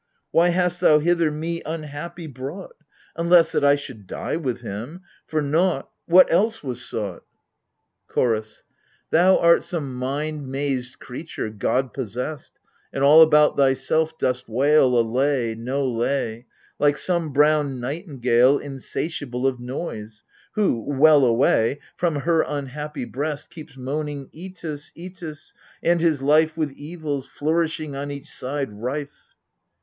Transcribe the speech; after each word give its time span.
Why 0.31 0.49
hast 0.49 0.81
thou 0.81 0.97
hither 0.97 1.29
me 1.29 1.61
unhappy 1.63 2.25
brought?— 2.25 2.75
Unless 3.17 3.51
that 3.51 3.63
I 3.63 3.75
should 3.75 4.07
die 4.07 4.35
with 4.35 4.61
him— 4.61 5.01
for 5.27 5.43
nought' 5.43 5.91
What 6.15 6.31
else 6.33 6.63
was 6.63 6.83
sought? 6.83 7.21
AGAMEMNON. 7.21 8.09
95 8.09 8.15
CHOROS. 8.41 8.63
Thou 9.11 9.37
art 9.37 9.63
some 9.63 9.93
mind 9.95 10.47
mazed 10.47 10.97
creature, 10.97 11.51
god 11.51 11.93
possessed:' 11.93 12.57
And 12.91 13.03
all 13.03 13.21
about 13.21 13.55
thyself 13.57 14.17
dost 14.17 14.49
wail 14.49 14.97
A 14.99 15.05
lay— 15.07 15.53
no 15.55 15.87
lay! 15.87 16.47
Like 16.79 16.97
some 16.97 17.31
brown 17.31 17.79
nightingale 17.79 18.57
Insatiable 18.57 19.45
of 19.45 19.59
noise, 19.59 20.23
who— 20.55 20.79
well 20.97 21.23
away!— 21.23 21.79
From 21.99 22.15
her 22.15 22.41
unhappy 22.41 23.05
breast 23.05 23.51
Keeps 23.51 23.77
moaning 23.77 24.29
Itus, 24.33 24.91
Itus, 24.97 25.53
and 25.83 26.01
his 26.01 26.23
life 26.23 26.57
With 26.57 26.71
evils, 26.71 27.27
flourishing 27.27 27.95
on 27.95 28.09
each 28.09 28.31
side, 28.31 28.73
rife. 28.81 29.35